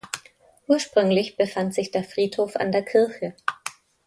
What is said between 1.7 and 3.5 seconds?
sich der Friedhof an der Kirche.